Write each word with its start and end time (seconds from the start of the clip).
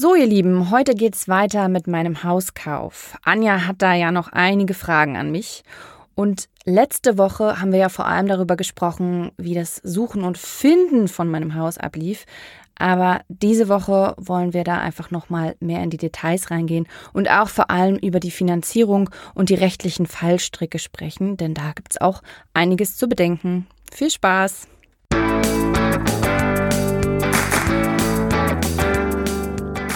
So, 0.00 0.14
ihr 0.14 0.24
Lieben, 0.24 0.70
heute 0.70 0.94
geht's 0.94 1.28
weiter 1.28 1.68
mit 1.68 1.86
meinem 1.86 2.24
Hauskauf. 2.24 3.18
Anja 3.22 3.66
hat 3.66 3.82
da 3.82 3.92
ja 3.92 4.10
noch 4.12 4.32
einige 4.32 4.72
Fragen 4.72 5.18
an 5.18 5.30
mich. 5.30 5.62
Und 6.14 6.48
letzte 6.64 7.18
Woche 7.18 7.60
haben 7.60 7.70
wir 7.70 7.80
ja 7.80 7.90
vor 7.90 8.06
allem 8.06 8.26
darüber 8.26 8.56
gesprochen, 8.56 9.30
wie 9.36 9.52
das 9.52 9.76
Suchen 9.84 10.22
und 10.22 10.38
Finden 10.38 11.06
von 11.06 11.28
meinem 11.28 11.54
Haus 11.54 11.76
ablief. 11.76 12.24
Aber 12.76 13.20
diese 13.28 13.68
Woche 13.68 14.14
wollen 14.16 14.54
wir 14.54 14.64
da 14.64 14.78
einfach 14.78 15.10
nochmal 15.10 15.54
mehr 15.60 15.82
in 15.82 15.90
die 15.90 15.98
Details 15.98 16.50
reingehen 16.50 16.86
und 17.12 17.30
auch 17.30 17.50
vor 17.50 17.70
allem 17.70 17.96
über 17.96 18.20
die 18.20 18.30
Finanzierung 18.30 19.10
und 19.34 19.50
die 19.50 19.54
rechtlichen 19.54 20.06
Fallstricke 20.06 20.78
sprechen, 20.78 21.36
denn 21.36 21.52
da 21.52 21.72
gibt 21.74 21.92
es 21.92 22.00
auch 22.00 22.22
einiges 22.54 22.96
zu 22.96 23.06
bedenken. 23.06 23.66
Viel 23.92 24.08
Spaß! 24.08 24.66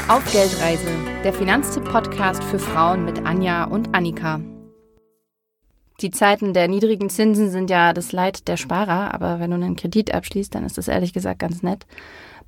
Auf 0.07 0.31
Geldreise, 0.31 0.91
der 1.25 1.33
Finanztipp-Podcast 1.33 2.45
für 2.45 2.59
Frauen 2.59 3.07
mit 3.07 3.25
Anja 3.25 3.65
und 3.65 3.95
Annika. 3.95 4.39
Die 6.03 6.11
Zeiten 6.11 6.53
der 6.53 6.69
niedrigen 6.69 7.09
Zinsen 7.09 7.51
sind 7.51 7.71
ja 7.71 7.95
das 7.95 8.13
Leid 8.13 8.47
der 8.47 8.59
Sparer, 8.59 9.15
aber 9.15 9.41
wenn 9.41 9.49
du 9.49 9.57
einen 9.57 9.77
Kredit 9.77 10.13
abschließt, 10.13 10.55
dann 10.55 10.67
ist 10.67 10.77
das 10.77 10.89
ehrlich 10.89 11.15
gesagt 11.15 11.39
ganz 11.39 11.63
nett. 11.63 11.87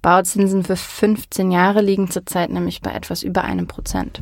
Bauzinsen 0.02 0.64
für 0.64 0.76
15 0.76 1.50
Jahre 1.50 1.80
liegen 1.80 2.10
zurzeit 2.10 2.50
nämlich 2.50 2.82
bei 2.82 2.92
etwas 2.92 3.22
über 3.22 3.44
einem 3.44 3.66
Prozent. 3.66 4.20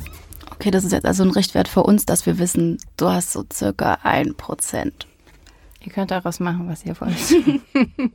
Okay, 0.53 0.71
das 0.71 0.85
ist 0.85 0.93
jetzt 0.93 1.05
also 1.05 1.23
ein 1.23 1.31
Richtwert 1.31 1.67
für 1.67 1.83
uns, 1.83 2.05
dass 2.05 2.25
wir 2.25 2.39
wissen, 2.39 2.77
du 2.95 3.09
hast 3.09 3.33
so 3.33 3.43
circa 3.51 3.97
ein 4.03 4.35
Prozent. 4.35 5.07
Ihr 5.81 5.91
könnt 5.91 6.11
daraus 6.11 6.39
machen, 6.39 6.69
was 6.69 6.85
ihr 6.85 6.95
wollt. 7.01 8.13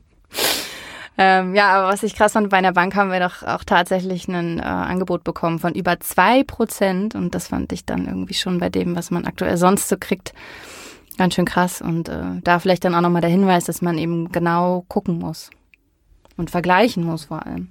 ähm, 1.23 1.53
ja, 1.53 1.69
aber 1.69 1.93
was 1.93 2.01
ich 2.01 2.15
krass 2.15 2.33
fand, 2.33 2.49
bei 2.49 2.57
einer 2.57 2.73
Bank 2.73 2.95
haben 2.95 3.11
wir 3.11 3.19
doch 3.19 3.43
auch 3.43 3.63
tatsächlich 3.63 4.27
ein 4.27 4.57
äh, 4.57 4.63
Angebot 4.63 5.23
bekommen 5.23 5.59
von 5.59 5.75
über 5.75 5.99
zwei 5.99 6.43
Prozent 6.43 7.13
und 7.13 7.35
das 7.35 7.49
fand 7.49 7.71
ich 7.71 7.85
dann 7.85 8.07
irgendwie 8.07 8.33
schon 8.33 8.57
bei 8.57 8.69
dem, 8.69 8.95
was 8.95 9.11
man 9.11 9.25
aktuell 9.25 9.55
sonst 9.57 9.87
so 9.87 9.97
kriegt, 9.99 10.33
ganz 11.19 11.35
schön 11.35 11.45
krass 11.45 11.79
und 11.79 12.09
äh, 12.09 12.41
da 12.43 12.57
vielleicht 12.57 12.85
dann 12.85 12.95
auch 12.95 13.01
nochmal 13.01 13.21
der 13.21 13.29
Hinweis, 13.29 13.65
dass 13.65 13.83
man 13.83 13.99
eben 13.99 14.31
genau 14.31 14.83
gucken 14.87 15.19
muss 15.19 15.51
und 16.37 16.49
vergleichen 16.49 17.03
muss 17.03 17.25
vor 17.25 17.45
allem. 17.45 17.69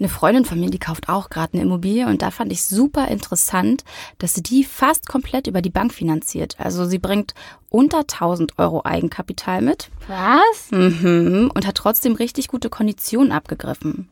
Eine 0.00 0.08
Freundin 0.08 0.46
von 0.46 0.58
mir, 0.58 0.70
die 0.70 0.78
kauft 0.78 1.10
auch 1.10 1.28
gerade 1.28 1.52
eine 1.52 1.62
Immobilie 1.62 2.06
und 2.06 2.22
da 2.22 2.30
fand 2.30 2.50
ich 2.52 2.64
super 2.64 3.08
interessant, 3.08 3.84
dass 4.16 4.32
sie 4.32 4.42
die 4.42 4.64
fast 4.64 5.06
komplett 5.06 5.46
über 5.46 5.60
die 5.60 5.68
Bank 5.68 5.92
finanziert. 5.92 6.56
Also 6.58 6.86
sie 6.86 6.98
bringt 6.98 7.34
unter 7.68 7.98
1000 7.98 8.58
Euro 8.58 8.80
Eigenkapital 8.82 9.60
mit. 9.60 9.90
Was? 10.08 10.70
Mhm. 10.70 11.52
Und 11.54 11.66
hat 11.66 11.74
trotzdem 11.74 12.14
richtig 12.14 12.48
gute 12.48 12.70
Konditionen 12.70 13.30
abgegriffen. 13.30 14.08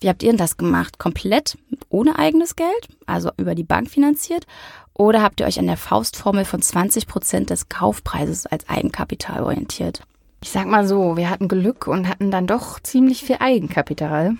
Wie 0.00 0.10
habt 0.10 0.22
ihr 0.22 0.28
denn 0.28 0.36
das 0.36 0.58
gemacht? 0.58 0.98
Komplett 0.98 1.56
ohne 1.88 2.18
eigenes 2.18 2.54
Geld? 2.54 2.88
Also 3.06 3.30
über 3.38 3.54
die 3.54 3.64
Bank 3.64 3.88
finanziert? 3.88 4.46
Oder 4.92 5.22
habt 5.22 5.40
ihr 5.40 5.46
euch 5.46 5.58
an 5.58 5.66
der 5.66 5.78
Faustformel 5.78 6.44
von 6.44 6.60
20 6.60 7.06
Prozent 7.06 7.48
des 7.48 7.70
Kaufpreises 7.70 8.44
als 8.44 8.68
Eigenkapital 8.68 9.42
orientiert? 9.42 10.02
Ich 10.42 10.50
sag 10.50 10.66
mal 10.66 10.86
so, 10.86 11.16
wir 11.16 11.30
hatten 11.30 11.48
Glück 11.48 11.86
und 11.86 12.06
hatten 12.06 12.30
dann 12.30 12.46
doch 12.46 12.80
ziemlich 12.80 13.22
viel 13.22 13.36
Eigenkapital. 13.40 14.36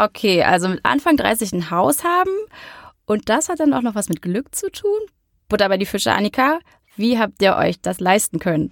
Okay, 0.00 0.42
also 0.42 0.68
mit 0.68 0.80
Anfang 0.82 1.18
30 1.18 1.52
ein 1.52 1.70
Haus 1.70 2.04
haben 2.04 2.30
und 3.04 3.28
das 3.28 3.50
hat 3.50 3.60
dann 3.60 3.74
auch 3.74 3.82
noch 3.82 3.94
was 3.94 4.08
mit 4.08 4.22
Glück 4.22 4.54
zu 4.54 4.70
tun? 4.70 4.98
Butter 5.50 5.68
bei 5.68 5.76
die 5.76 5.84
Fische, 5.84 6.12
Annika. 6.12 6.58
Wie 6.96 7.18
habt 7.18 7.42
ihr 7.42 7.54
euch 7.56 7.82
das 7.82 8.00
leisten 8.00 8.38
können? 8.38 8.70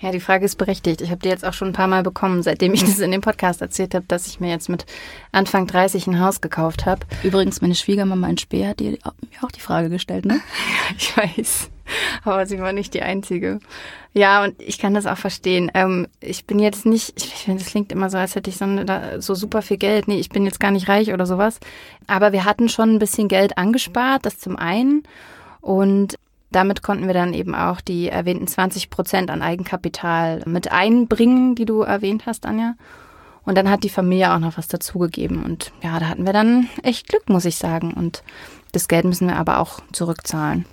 Ja, 0.00 0.10
die 0.10 0.18
Frage 0.18 0.44
ist 0.44 0.56
berechtigt. 0.56 1.02
Ich 1.02 1.10
habe 1.10 1.20
die 1.20 1.28
jetzt 1.28 1.44
auch 1.44 1.52
schon 1.52 1.68
ein 1.68 1.72
paar 1.72 1.86
Mal 1.86 2.02
bekommen, 2.02 2.42
seitdem 2.42 2.74
ich 2.74 2.80
das 2.84 2.98
in 2.98 3.12
dem 3.12 3.20
Podcast 3.20 3.60
erzählt 3.60 3.94
habe, 3.94 4.06
dass 4.08 4.26
ich 4.26 4.40
mir 4.40 4.50
jetzt 4.50 4.68
mit 4.68 4.86
Anfang 5.30 5.68
30 5.68 6.08
ein 6.08 6.18
Haus 6.18 6.40
gekauft 6.40 6.84
habe. 6.84 7.06
Übrigens, 7.22 7.60
meine 7.60 7.76
Schwiegermama 7.76 8.28
in 8.28 8.38
Speer 8.38 8.70
hat 8.70 8.80
dir 8.80 8.90
mir 8.90 8.98
auch 9.42 9.52
die 9.52 9.60
Frage 9.60 9.88
gestellt, 9.88 10.24
ne? 10.24 10.40
ich 10.98 11.16
weiß. 11.16 11.70
Aber 12.24 12.46
sie 12.46 12.58
war 12.58 12.72
nicht 12.72 12.94
die 12.94 13.02
Einzige. 13.02 13.60
Ja, 14.12 14.44
und 14.44 14.60
ich 14.60 14.78
kann 14.78 14.94
das 14.94 15.06
auch 15.06 15.18
verstehen. 15.18 15.70
Ähm, 15.74 16.06
ich 16.20 16.46
bin 16.46 16.58
jetzt 16.58 16.86
nicht, 16.86 17.14
ich 17.16 17.32
finde, 17.44 17.62
das 17.62 17.70
klingt 17.70 17.92
immer 17.92 18.10
so, 18.10 18.18
als 18.18 18.34
hätte 18.36 18.50
ich 18.50 18.56
so, 18.56 18.66
so 19.18 19.34
super 19.34 19.62
viel 19.62 19.76
Geld. 19.76 20.08
Nee, 20.08 20.18
ich 20.18 20.28
bin 20.28 20.44
jetzt 20.44 20.60
gar 20.60 20.70
nicht 20.70 20.88
reich 20.88 21.12
oder 21.12 21.26
sowas. 21.26 21.58
Aber 22.06 22.32
wir 22.32 22.44
hatten 22.44 22.68
schon 22.68 22.94
ein 22.94 22.98
bisschen 22.98 23.28
Geld 23.28 23.58
angespart, 23.58 24.24
das 24.24 24.38
zum 24.38 24.56
einen. 24.56 25.02
Und 25.60 26.16
damit 26.52 26.82
konnten 26.82 27.08
wir 27.08 27.14
dann 27.14 27.34
eben 27.34 27.54
auch 27.54 27.80
die 27.80 28.08
erwähnten 28.08 28.46
20 28.46 28.88
Prozent 28.88 29.30
an 29.30 29.42
Eigenkapital 29.42 30.42
mit 30.46 30.70
einbringen, 30.70 31.56
die 31.56 31.64
du 31.64 31.80
erwähnt 31.80 32.26
hast, 32.26 32.46
Anja. 32.46 32.74
Und 33.44 33.58
dann 33.58 33.68
hat 33.68 33.84
die 33.84 33.90
Familie 33.90 34.32
auch 34.32 34.38
noch 34.38 34.56
was 34.56 34.68
dazugegeben. 34.68 35.42
Und 35.42 35.72
ja, 35.82 35.98
da 35.98 36.08
hatten 36.08 36.24
wir 36.24 36.32
dann 36.32 36.68
echt 36.82 37.08
Glück, 37.08 37.28
muss 37.28 37.44
ich 37.44 37.56
sagen. 37.56 37.92
Und 37.92 38.22
das 38.72 38.88
Geld 38.88 39.04
müssen 39.04 39.28
wir 39.28 39.36
aber 39.36 39.58
auch 39.58 39.80
zurückzahlen. 39.92 40.64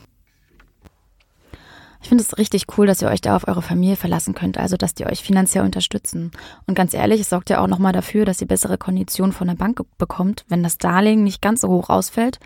Ich 2.01 2.09
finde 2.09 2.23
es 2.23 2.37
richtig 2.37 2.65
cool, 2.77 2.87
dass 2.87 3.01
ihr 3.01 3.09
euch 3.09 3.21
da 3.21 3.35
auf 3.35 3.47
eure 3.47 3.61
Familie 3.61 3.95
verlassen 3.95 4.33
könnt, 4.33 4.57
also 4.57 4.75
dass 4.75 4.95
die 4.95 5.05
euch 5.05 5.21
finanziell 5.21 5.63
unterstützen. 5.63 6.31
Und 6.65 6.73
ganz 6.73 6.93
ehrlich, 6.93 7.21
es 7.21 7.29
sorgt 7.29 7.49
ja 7.49 7.61
auch 7.61 7.67
nochmal 7.67 7.93
dafür, 7.93 8.25
dass 8.25 8.41
ihr 8.41 8.47
bessere 8.47 8.77
Konditionen 8.77 9.33
von 9.33 9.47
der 9.47 9.55
Bank 9.55 9.79
bekommt, 9.97 10.43
wenn 10.49 10.63
das 10.63 10.77
Darlehen 10.77 11.23
nicht 11.23 11.41
ganz 11.41 11.61
so 11.61 11.69
hoch 11.69 11.89
ausfällt, 11.89 12.39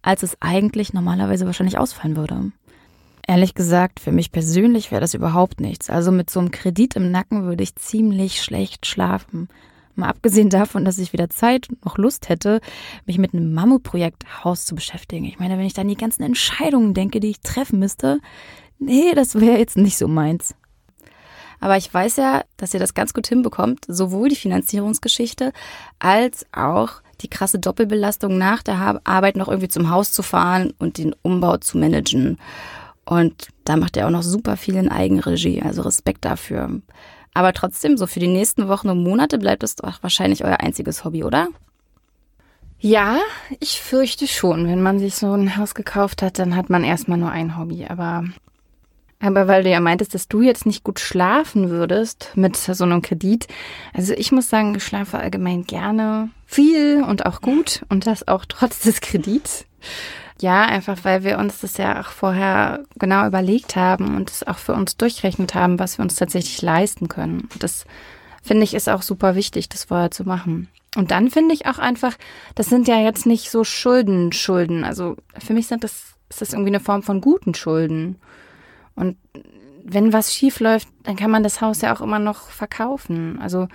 als 0.00 0.22
es 0.22 0.36
eigentlich 0.40 0.94
normalerweise 0.94 1.46
wahrscheinlich 1.46 1.78
ausfallen 1.78 2.16
würde. 2.16 2.52
Ehrlich 3.28 3.54
gesagt, 3.54 4.00
für 4.00 4.12
mich 4.12 4.32
persönlich 4.32 4.90
wäre 4.90 5.00
das 5.00 5.14
überhaupt 5.14 5.60
nichts. 5.60 5.90
Also 5.90 6.10
mit 6.10 6.28
so 6.28 6.40
einem 6.40 6.50
Kredit 6.50 6.96
im 6.96 7.10
Nacken 7.10 7.44
würde 7.44 7.62
ich 7.62 7.76
ziemlich 7.76 8.42
schlecht 8.42 8.86
schlafen. 8.86 9.48
Mal 9.94 10.08
abgesehen 10.08 10.48
davon, 10.48 10.84
dass 10.84 10.98
ich 10.98 11.12
weder 11.12 11.28
Zeit 11.28 11.68
noch 11.84 11.98
Lust 11.98 12.30
hätte, 12.30 12.60
mich 13.04 13.18
mit 13.18 13.34
einem 13.34 13.52
Mammutprojekt 13.52 14.42
Haus 14.42 14.64
zu 14.64 14.74
beschäftigen. 14.74 15.26
Ich 15.26 15.38
meine, 15.38 15.58
wenn 15.58 15.66
ich 15.66 15.74
dann 15.74 15.86
die 15.86 15.96
ganzen 15.96 16.22
Entscheidungen 16.22 16.94
denke, 16.94 17.20
die 17.20 17.28
ich 17.28 17.40
treffen 17.40 17.78
müsste, 17.78 18.18
nee, 18.84 19.14
das 19.14 19.40
wäre 19.40 19.58
jetzt 19.58 19.76
nicht 19.76 19.98
so 19.98 20.08
meins. 20.08 20.54
Aber 21.60 21.76
ich 21.76 21.92
weiß 21.92 22.16
ja, 22.16 22.42
dass 22.56 22.74
ihr 22.74 22.80
das 22.80 22.94
ganz 22.94 23.14
gut 23.14 23.26
hinbekommt, 23.28 23.84
sowohl 23.86 24.28
die 24.28 24.36
Finanzierungsgeschichte 24.36 25.52
als 26.00 26.44
auch 26.52 27.02
die 27.20 27.28
krasse 27.30 27.60
Doppelbelastung 27.60 28.36
nach 28.36 28.62
der 28.62 29.00
Arbeit 29.04 29.36
noch 29.36 29.48
irgendwie 29.48 29.68
zum 29.68 29.88
Haus 29.88 30.10
zu 30.10 30.22
fahren 30.22 30.72
und 30.78 30.98
den 30.98 31.14
Umbau 31.22 31.58
zu 31.58 31.78
managen. 31.78 32.38
Und 33.04 33.48
da 33.64 33.76
macht 33.76 33.96
ihr 33.96 34.06
auch 34.06 34.10
noch 34.10 34.24
super 34.24 34.56
viel 34.56 34.74
in 34.76 34.88
Eigenregie, 34.88 35.62
also 35.62 35.82
Respekt 35.82 36.24
dafür. 36.24 36.80
Aber 37.34 37.52
trotzdem, 37.52 37.96
so 37.96 38.06
für 38.06 38.20
die 38.20 38.28
nächsten 38.28 38.68
Wochen 38.68 38.88
und 38.88 39.02
Monate 39.02 39.38
bleibt 39.38 39.62
es 39.62 39.76
doch 39.76 40.02
wahrscheinlich 40.02 40.44
euer 40.44 40.60
einziges 40.60 41.04
Hobby, 41.04 41.24
oder? 41.24 41.48
Ja, 42.78 43.18
ich 43.60 43.80
fürchte 43.80 44.26
schon. 44.26 44.66
Wenn 44.66 44.82
man 44.82 44.98
sich 44.98 45.14
so 45.14 45.32
ein 45.32 45.56
Haus 45.56 45.74
gekauft 45.74 46.20
hat, 46.20 46.38
dann 46.38 46.56
hat 46.56 46.68
man 46.68 46.84
erstmal 46.84 47.18
nur 47.18 47.30
ein 47.30 47.56
Hobby. 47.56 47.86
Aber, 47.88 48.24
aber 49.22 49.46
weil 49.46 49.62
du 49.62 49.70
ja 49.70 49.80
meintest, 49.80 50.14
dass 50.14 50.28
du 50.28 50.42
jetzt 50.42 50.66
nicht 50.66 50.82
gut 50.82 50.98
schlafen 50.98 51.70
würdest 51.70 52.32
mit 52.34 52.56
so 52.56 52.84
einem 52.84 53.02
Kredit. 53.02 53.46
Also 53.94 54.14
ich 54.14 54.32
muss 54.32 54.48
sagen, 54.48 54.74
ich 54.74 54.84
schlafe 54.84 55.18
allgemein 55.18 55.64
gerne 55.64 56.28
viel 56.44 57.02
und 57.02 57.24
auch 57.24 57.40
gut 57.40 57.84
und 57.88 58.06
das 58.06 58.26
auch 58.26 58.44
trotz 58.46 58.80
des 58.80 59.00
Kredits. 59.00 59.64
Ja, 60.40 60.62
einfach 60.62 60.98
weil 61.04 61.22
wir 61.22 61.38
uns 61.38 61.60
das 61.60 61.76
ja 61.76 62.00
auch 62.00 62.08
vorher 62.08 62.82
genau 62.98 63.24
überlegt 63.26 63.76
haben 63.76 64.16
und 64.16 64.28
es 64.28 64.44
auch 64.44 64.58
für 64.58 64.74
uns 64.74 64.96
durchrechnet 64.96 65.54
haben, 65.54 65.78
was 65.78 65.98
wir 65.98 66.02
uns 66.02 66.16
tatsächlich 66.16 66.60
leisten 66.60 67.06
können. 67.06 67.48
Das 67.60 67.84
finde 68.42 68.64
ich 68.64 68.74
ist 68.74 68.88
auch 68.88 69.02
super 69.02 69.36
wichtig, 69.36 69.68
das 69.68 69.84
vorher 69.84 70.10
zu 70.10 70.24
machen. 70.24 70.68
Und 70.96 71.12
dann 71.12 71.30
finde 71.30 71.54
ich 71.54 71.66
auch 71.66 71.78
einfach, 71.78 72.16
das 72.56 72.66
sind 72.66 72.88
ja 72.88 72.98
jetzt 72.98 73.24
nicht 73.24 73.50
so 73.50 73.62
Schulden, 73.62 74.32
Schulden. 74.32 74.82
Also 74.82 75.16
für 75.38 75.54
mich 75.54 75.68
sind 75.68 75.84
das, 75.84 76.16
ist 76.28 76.40
das 76.40 76.52
irgendwie 76.52 76.70
eine 76.70 76.80
Form 76.80 77.04
von 77.04 77.20
guten 77.20 77.54
Schulden. 77.54 78.16
Und 78.94 79.16
wenn 79.84 80.12
was 80.12 80.32
schief 80.32 80.60
läuft, 80.60 80.88
dann 81.02 81.16
kann 81.16 81.30
man 81.30 81.42
das 81.42 81.60
Haus 81.60 81.80
ja 81.80 81.94
auch 81.94 82.00
immer 82.00 82.18
noch 82.18 82.48
verkaufen. 82.48 83.38
Also 83.40 83.68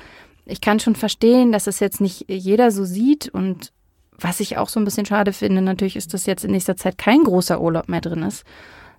ich 0.46 0.62
kann 0.62 0.80
schon 0.80 0.96
verstehen, 0.96 1.52
dass 1.52 1.68
es 1.68 1.80
jetzt 1.80 2.02
nicht 2.02 2.26
jeder 2.30 2.72
so 2.72 2.86
sieht 2.86 3.30
und 3.30 3.72
was 4.20 4.40
ich 4.40 4.58
auch 4.58 4.70
so 4.70 4.80
ein 4.80 4.86
bisschen 4.86 5.06
schade 5.06 5.32
finde, 5.32 5.62
natürlich 5.62 5.96
ist, 5.96 6.14
dass 6.14 6.26
jetzt 6.26 6.44
in 6.44 6.52
nächster 6.52 6.76
Zeit 6.76 6.98
kein 6.98 7.24
großer 7.24 7.62
Urlaub 7.62 7.88
mehr 7.88 8.02
drin 8.02 8.24
ist, 8.24 8.46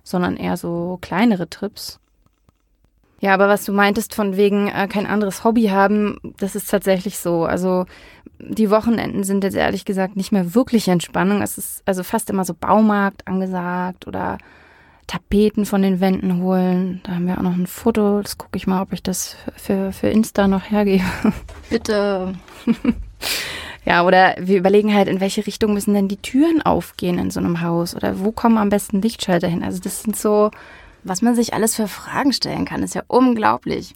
sondern 0.03 0.37
eher 0.37 0.55
so 0.55 0.97
kleinere 1.01 1.49
Trips. 1.49 1.99
Ja, 3.21 3.33
aber 3.33 3.49
was 3.49 3.65
du 3.65 3.73
meintest 3.73 4.15
von 4.15 4.37
wegen 4.37 4.69
äh, 4.69 4.87
kein 4.87 5.05
anderes 5.05 5.43
Hobby 5.43 5.65
haben, 5.65 6.19
das 6.37 6.55
ist 6.55 6.69
tatsächlich 6.69 7.17
so. 7.17 7.43
Also 7.43 7.85
die 8.39 8.69
Wochenenden 8.69 9.25
sind 9.25 9.43
jetzt 9.43 9.57
ehrlich 9.57 9.83
gesagt 9.83 10.15
nicht 10.15 10.31
mehr 10.31 10.55
wirklich 10.55 10.87
Entspannung. 10.87 11.41
Es 11.41 11.57
ist 11.57 11.83
also 11.85 12.03
fast 12.03 12.29
immer 12.29 12.45
so 12.45 12.53
Baumarkt 12.53 13.27
angesagt 13.27 14.07
oder 14.07 14.37
Tapeten 15.09 15.65
von 15.65 15.81
den 15.81 15.99
Wänden 15.99 16.39
holen. 16.39 17.01
Da 17.03 17.13
haben 17.13 17.25
wir 17.25 17.39
auch 17.39 17.41
noch 17.41 17.57
ein 17.57 17.65
Foto. 17.65 18.21
Das 18.21 18.37
gucke 18.37 18.57
ich 18.57 18.67
mal, 18.67 18.83
ob 18.83 18.93
ich 18.93 19.01
das 19.01 19.35
für, 19.55 19.91
für 19.91 20.07
Insta 20.07 20.47
noch 20.47 20.69
hergebe. 20.69 21.03
Bitte. 21.71 22.35
Ja, 23.85 24.05
oder 24.05 24.35
wir 24.39 24.59
überlegen 24.59 24.93
halt, 24.93 25.07
in 25.07 25.19
welche 25.19 25.47
Richtung 25.47 25.73
müssen 25.73 25.95
denn 25.95 26.09
die 26.09 26.17
Türen 26.21 26.61
aufgehen 26.61 27.17
in 27.17 27.31
so 27.31 27.39
einem 27.39 27.61
Haus 27.61 27.95
oder 27.95 28.19
wo 28.19 28.31
kommen 28.31 28.59
am 28.59 28.69
besten 28.69 29.01
Lichtschalter 29.01 29.47
hin? 29.47 29.63
Also 29.63 29.79
das 29.79 30.03
sind 30.03 30.15
so, 30.15 30.51
was 31.03 31.23
man 31.23 31.33
sich 31.33 31.55
alles 31.55 31.75
für 31.75 31.87
Fragen 31.87 32.31
stellen 32.31 32.65
kann, 32.65 32.83
ist 32.83 32.93
ja 32.93 33.01
unglaublich. 33.07 33.95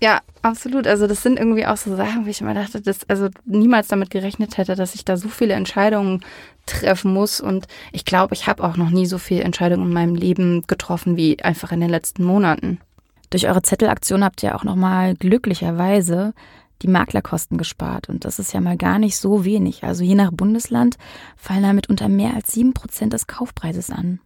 Ja, 0.00 0.20
absolut. 0.42 0.86
Also 0.86 1.08
das 1.08 1.22
sind 1.24 1.36
irgendwie 1.36 1.66
auch 1.66 1.76
so 1.76 1.96
Sachen, 1.96 2.26
wo 2.26 2.30
ich 2.30 2.40
immer 2.40 2.54
dachte, 2.54 2.80
dass 2.80 3.08
also 3.08 3.28
niemals 3.44 3.88
damit 3.88 4.10
gerechnet 4.10 4.56
hätte, 4.56 4.76
dass 4.76 4.94
ich 4.94 5.04
da 5.04 5.16
so 5.16 5.28
viele 5.28 5.54
Entscheidungen 5.54 6.24
treffen 6.66 7.12
muss. 7.12 7.40
Und 7.40 7.66
ich 7.92 8.04
glaube, 8.04 8.34
ich 8.34 8.46
habe 8.46 8.64
auch 8.64 8.76
noch 8.76 8.90
nie 8.90 9.06
so 9.06 9.18
viele 9.18 9.42
Entscheidungen 9.42 9.88
in 9.88 9.92
meinem 9.92 10.14
Leben 10.14 10.62
getroffen 10.66 11.16
wie 11.16 11.42
einfach 11.42 11.72
in 11.72 11.80
den 11.80 11.90
letzten 11.90 12.24
Monaten. 12.24 12.80
Durch 13.30 13.48
eure 13.48 13.62
Zettelaktion 13.62 14.24
habt 14.24 14.42
ihr 14.42 14.54
auch 14.54 14.64
nochmal 14.64 15.14
glücklicherweise 15.14 16.34
die 16.82 16.88
Maklerkosten 16.88 17.58
gespart. 17.58 18.08
Und 18.08 18.24
das 18.24 18.38
ist 18.38 18.52
ja 18.52 18.60
mal 18.60 18.76
gar 18.76 18.98
nicht 18.98 19.16
so 19.16 19.44
wenig. 19.44 19.84
Also 19.84 20.04
je 20.04 20.14
nach 20.14 20.30
Bundesland 20.32 20.96
fallen 21.36 21.62
damit 21.62 21.88
unter 21.88 22.08
mehr 22.08 22.34
als 22.34 22.52
sieben 22.52 22.74
Prozent 22.74 23.12
des 23.12 23.26
Kaufpreises 23.26 23.90
an. 23.90 24.20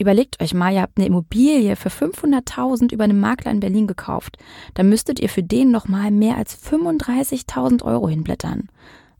Überlegt 0.00 0.40
euch 0.42 0.54
mal, 0.54 0.72
ihr 0.72 0.80
habt 0.80 0.96
eine 0.96 1.06
Immobilie 1.06 1.76
für 1.76 1.90
500.000 1.90 2.90
über 2.90 3.04
einen 3.04 3.20
Makler 3.20 3.50
in 3.50 3.60
Berlin 3.60 3.86
gekauft. 3.86 4.38
Da 4.72 4.82
müsstet 4.82 5.20
ihr 5.20 5.28
für 5.28 5.42
den 5.42 5.70
nochmal 5.70 6.10
mehr 6.10 6.38
als 6.38 6.56
35.000 6.56 7.84
Euro 7.84 8.08
hinblättern. 8.08 8.70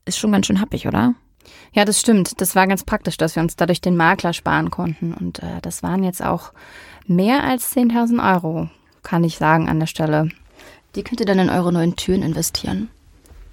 Ist 0.07 0.19
schon 0.19 0.33
ganz 0.33 0.47
schön 0.47 0.61
happig, 0.61 0.87
oder? 0.87 1.15
Ja, 1.73 1.85
das 1.85 2.01
stimmt. 2.01 2.41
Das 2.41 2.55
war 2.57 2.67
ganz 2.67 2.85
praktisch, 2.85 3.17
dass 3.17 3.37
wir 3.37 3.43
uns 3.43 3.57
dadurch 3.57 3.81
den 3.81 3.97
Makler 3.97 4.33
sparen 4.33 4.71
konnten. 4.71 5.15
Und 5.15 5.41
äh, 5.41 5.61
das 5.63 5.83
waren 5.83 6.03
jetzt 6.03 6.25
auch 6.25 6.53
mehr 7.07 7.45
als 7.45 7.75
10.000 7.77 8.35
Euro, 8.35 8.69
kann 9.03 9.25
ich 9.25 9.39
sagen 9.39 9.69
an 9.69 9.81
der 9.81 9.87
Stelle. 9.87 10.29
Die 10.95 11.03
könnt 11.03 11.21
ihr 11.21 11.27
dann 11.27 11.39
in 11.39 11.51
eure 11.51 11.73
neuen 11.73 11.97
Türen 11.97 12.23
investieren. 12.23 12.91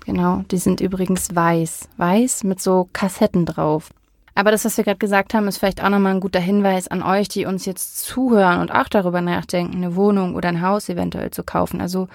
Genau, 0.05 0.43
die 0.51 0.57
sind 0.57 0.81
übrigens 0.81 1.35
weiß. 1.35 1.89
Weiß 1.97 2.43
mit 2.43 2.61
so 2.61 2.89
Kassetten 2.93 3.45
drauf. 3.45 3.91
Aber 4.33 4.51
das, 4.51 4.65
was 4.65 4.77
wir 4.77 4.83
gerade 4.83 4.99
gesagt 4.99 5.33
haben, 5.33 5.47
ist 5.47 5.57
vielleicht 5.57 5.83
auch 5.83 5.89
nochmal 5.89 6.13
ein 6.13 6.19
guter 6.19 6.39
Hinweis 6.39 6.87
an 6.87 7.01
euch, 7.01 7.27
die 7.27 7.45
uns 7.45 7.65
jetzt 7.65 8.05
zuhören 8.05 8.61
und 8.61 8.71
auch 8.71 8.87
darüber 8.87 9.19
nachdenken, 9.19 9.77
eine 9.77 9.95
Wohnung 9.95 10.35
oder 10.35 10.49
ein 10.49 10.61
Haus 10.61 10.89
eventuell 10.89 11.31
zu 11.31 11.43
kaufen. 11.43 11.81
Also 11.81 12.07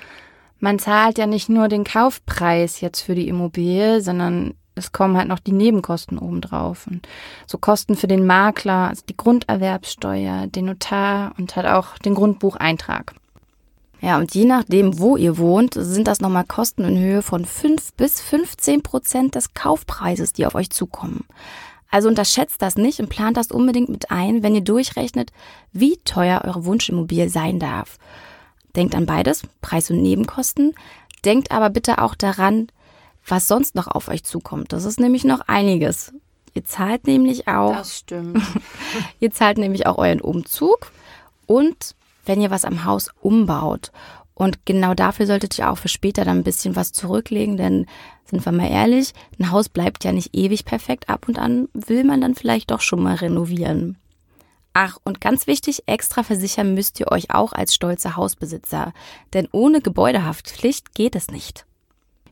man 0.61 0.79
zahlt 0.79 1.19
ja 1.19 1.27
nicht 1.27 1.49
nur 1.49 1.67
den 1.67 1.83
Kaufpreis 1.83 2.81
jetzt 2.81 3.01
für 3.01 3.17
die 3.17 3.27
Immobilie, 3.27 4.01
sondern 4.01 4.55
es 4.75 4.93
kommen 4.93 5.17
halt 5.17 5.29
noch 5.29 5.39
die 5.39 5.53
Nebenkosten 5.53 6.19
obendrauf. 6.19 6.87
Und 6.87 7.07
so 7.47 7.59
Kosten 7.59 7.97
für 7.97 8.07
den 8.07 8.27
Makler, 8.27 8.89
also 8.89 9.03
die 9.09 9.17
Grunderwerbssteuer, 9.17 10.47
den 10.47 10.67
Notar 10.67 11.33
und 11.39 11.55
halt 11.57 11.67
auch 11.67 11.99
den 11.99 12.15
Grundbucheintrag. 12.15 13.15
Ja, 14.01 14.19
und 14.19 14.35
je 14.35 14.47
nachdem, 14.47 14.99
wo 14.99 15.17
ihr 15.17 15.39
wohnt, 15.39 15.75
sind 15.75 16.09
das 16.09 16.21
nochmal 16.21 16.45
Kosten 16.45 16.85
in 16.85 16.99
Höhe 16.99 17.23
von 17.23 17.45
5 17.45 17.93
bis 17.93 18.21
15 18.21 18.83
Prozent 18.83 19.37
des 19.37 19.55
Kaufpreises, 19.55 20.33
die 20.33 20.45
auf 20.45 20.57
euch 20.57 20.71
zukommen. 20.71 21.25
Also 21.89 22.09
unterschätzt 22.09 22.63
das 22.63 22.77
nicht 22.77 22.99
und 22.99 23.11
plant 23.11 23.37
das 23.37 23.53
unbedingt 23.53 23.91
mit 23.91 24.11
ein, 24.11 24.43
wenn 24.43 24.55
ihr 24.55 24.63
durchrechnet, 24.63 25.31
wie 25.73 25.99
teuer 25.99 26.41
eure 26.45 26.65
Wunschimmobilie 26.65 27.29
sein 27.29 27.61
darf. 27.61 27.99
Denkt 28.75 28.95
an 28.95 29.07
beides, 29.07 29.43
Preis 29.61 29.91
und 29.91 30.03
Nebenkosten. 30.03 30.75
Denkt 31.25 31.53
aber 31.53 31.71
bitte 31.71 31.99
auch 31.99 32.15
daran, 32.15 32.69
was 33.27 33.49
sonst 33.49 33.75
noch 33.75 33.87
auf 33.87 34.09
euch 34.09 34.25
zukommt. 34.25 34.73
Das 34.73 34.85
ist 34.85 35.01
nämlich 35.01 35.25
noch 35.25 35.41
einiges. 35.47 36.13
Ihr 36.55 36.65
zahlt 36.65 37.07
nämlich 37.07 37.49
auch. 37.49 37.77
Das 37.77 37.99
stimmt. 37.99 38.43
ihr 39.21 39.31
zahlt 39.31 39.59
nämlich 39.59 39.87
auch 39.87 39.99
euren 39.99 40.21
Umzug 40.21 40.93
und 41.47 41.95
wenn 42.25 42.41
ihr 42.41 42.51
was 42.51 42.65
am 42.65 42.85
Haus 42.85 43.11
umbaut. 43.21 43.91
Und 44.35 44.65
genau 44.67 44.95
dafür 44.95 45.27
solltet 45.27 45.59
ihr 45.59 45.71
auch 45.71 45.79
für 45.79 45.89
später 45.89 46.25
dann 46.25 46.39
ein 46.39 46.45
bisschen 46.45 46.75
was 46.75 46.93
zurücklegen, 46.93 47.57
denn 47.57 47.87
sind 48.25 48.45
wir 48.45 48.53
mal 48.53 48.71
ehrlich, 48.71 49.13
ein 49.39 49.51
Haus 49.51 49.69
bleibt 49.69 50.05
ja 50.05 50.13
nicht 50.13 50.35
ewig 50.35 50.65
perfekt. 50.65 51.09
Ab 51.09 51.27
und 51.29 51.39
an 51.39 51.69
will 51.75 52.05
man 52.05 52.21
dann 52.21 52.35
vielleicht 52.35 52.71
doch 52.71 52.81
schon 52.81 53.03
mal 53.03 53.17
renovieren. 53.17 53.99
Ach, 54.75 54.97
und 55.05 55.21
ganz 55.21 55.47
wichtig, 55.47 55.83
extra 55.87 56.23
versichern 56.23 56.75
müsst 56.75 56.99
ihr 56.99 57.13
euch 57.13 57.31
auch 57.31 57.53
als 57.53 57.75
stolzer 57.75 58.17
Hausbesitzer. 58.17 58.95
Denn 59.35 59.49
ohne 59.53 59.83
Gebäudehaftpflicht 59.83 60.95
geht 60.95 61.15
es 61.15 61.31
nicht. 61.31 61.67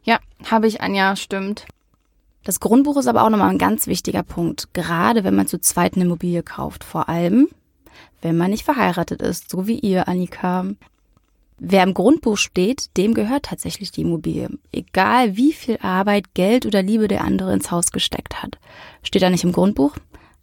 Ja, 0.03 0.19
habe 0.51 0.67
ich, 0.67 0.81
Anja, 0.81 1.17
stimmt. 1.17 1.67
Das 2.45 2.61
Grundbuch 2.61 2.97
ist 2.97 3.07
aber 3.07 3.25
auch 3.25 3.31
nochmal 3.31 3.51
ein 3.51 3.59
ganz 3.59 3.87
wichtiger 3.87 4.23
Punkt, 4.23 4.73
gerade 4.73 5.25
wenn 5.25 5.35
man 5.35 5.47
zu 5.47 5.61
zweit 5.61 5.95
eine 5.95 6.05
Immobilie 6.05 6.43
kauft. 6.43 6.85
Vor 6.85 7.09
allem, 7.09 7.49
wenn 8.23 8.37
man 8.37 8.51
nicht 8.51 8.65
verheiratet 8.65 9.21
ist, 9.21 9.51
so 9.51 9.67
wie 9.67 9.79
ihr, 9.79 10.09
Annika. 10.09 10.67
Wer 11.59 11.83
im 11.83 11.93
Grundbuch 11.93 12.39
steht, 12.39 12.97
dem 12.97 13.13
gehört 13.13 13.45
tatsächlich 13.45 13.93
die 13.93 14.01
Immobilie. 14.01 14.49
Egal 14.73 15.37
wie 15.37 15.53
viel 15.53 15.77
Arbeit, 15.83 16.33
Geld 16.33 16.65
oder 16.65 16.83
Liebe 16.83 17.07
der 17.07 17.23
andere 17.23 17.53
ins 17.53 17.71
Haus 17.71 17.93
gesteckt 17.93 18.43
hat. 18.43 18.59
Steht 19.03 19.23
er 19.23 19.29
nicht 19.29 19.45
im 19.45 19.53
Grundbuch, 19.53 19.95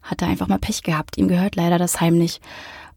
hat 0.03 0.21
er 0.21 0.27
einfach 0.27 0.47
mal 0.47 0.59
Pech 0.59 0.83
gehabt. 0.83 1.17
Ihm 1.17 1.27
gehört 1.27 1.55
leider 1.55 1.79
das 1.79 1.99
Heim 1.99 2.19
nicht. 2.19 2.39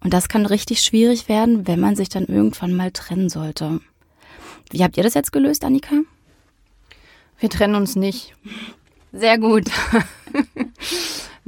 Und 0.04 0.12
das 0.12 0.28
kann 0.28 0.44
richtig 0.44 0.82
schwierig 0.82 1.28
werden, 1.28 1.66
wenn 1.66 1.80
man 1.80 1.96
sich 1.96 2.10
dann 2.10 2.26
irgendwann 2.26 2.74
mal 2.74 2.90
trennen 2.90 3.30
sollte. 3.30 3.80
Wie 4.70 4.84
habt 4.84 4.98
ihr 4.98 5.02
das 5.02 5.14
jetzt 5.14 5.32
gelöst, 5.32 5.64
Annika? 5.64 5.96
Wir 7.40 7.50
trennen 7.50 7.75
uns 7.75 7.96
nicht. 7.96 8.34
Sehr 9.12 9.38
gut. 9.38 9.64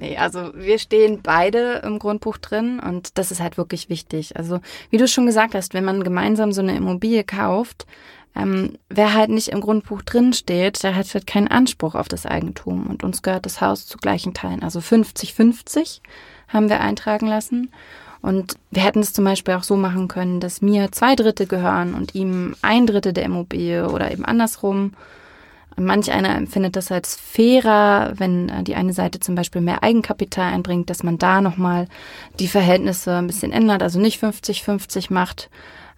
Nee, 0.02 0.16
also 0.16 0.50
wir 0.54 0.80
stehen 0.80 1.20
beide 1.22 1.82
im 1.84 2.00
Grundbuch 2.00 2.36
drin 2.36 2.80
und 2.80 3.18
das 3.18 3.30
ist 3.30 3.40
halt 3.40 3.56
wirklich 3.56 3.88
wichtig. 3.88 4.36
Also 4.36 4.58
wie 4.90 4.96
du 4.96 5.06
schon 5.06 5.26
gesagt 5.26 5.54
hast, 5.54 5.74
wenn 5.74 5.84
man 5.84 6.02
gemeinsam 6.02 6.50
so 6.50 6.60
eine 6.60 6.74
Immobilie 6.74 7.22
kauft, 7.22 7.86
ähm, 8.34 8.78
wer 8.88 9.14
halt 9.14 9.30
nicht 9.30 9.48
im 9.48 9.60
Grundbuch 9.60 10.02
drin 10.02 10.32
steht, 10.32 10.82
der 10.82 10.96
hat 10.96 11.12
halt 11.14 11.28
keinen 11.28 11.46
Anspruch 11.46 11.94
auf 11.94 12.08
das 12.08 12.26
Eigentum 12.26 12.88
und 12.88 13.04
uns 13.04 13.22
gehört 13.22 13.46
das 13.46 13.60
Haus 13.60 13.86
zu 13.86 13.96
gleichen 13.96 14.34
Teilen. 14.34 14.64
Also 14.64 14.80
50-50 14.80 16.00
haben 16.48 16.68
wir 16.68 16.80
eintragen 16.80 17.28
lassen. 17.28 17.70
Und 18.22 18.54
wir 18.70 18.82
hätten 18.84 19.00
es 19.00 19.12
zum 19.12 19.24
Beispiel 19.24 19.54
auch 19.54 19.64
so 19.64 19.76
machen 19.76 20.08
können, 20.08 20.40
dass 20.40 20.62
mir 20.62 20.90
zwei 20.90 21.14
Drittel 21.14 21.46
gehören 21.46 21.94
und 21.94 22.14
ihm 22.14 22.56
ein 22.62 22.86
Drittel 22.86 23.12
der 23.12 23.24
Immobilie 23.24 23.88
oder 23.88 24.10
eben 24.10 24.24
andersrum. 24.24 24.94
Manch 25.76 26.10
einer 26.10 26.36
empfindet 26.36 26.76
das 26.76 26.92
als 26.92 27.16
fairer, 27.16 28.12
wenn 28.16 28.48
äh, 28.48 28.62
die 28.62 28.74
eine 28.74 28.92
Seite 28.92 29.20
zum 29.20 29.34
Beispiel 29.34 29.60
mehr 29.60 29.82
Eigenkapital 29.82 30.52
einbringt, 30.52 30.90
dass 30.90 31.02
man 31.02 31.18
da 31.18 31.40
nochmal 31.40 31.88
die 32.38 32.48
Verhältnisse 32.48 33.16
ein 33.16 33.26
bisschen 33.26 33.52
ändert, 33.52 33.82
also 33.82 33.98
nicht 33.98 34.22
50-50 34.22 35.12
macht. 35.12 35.50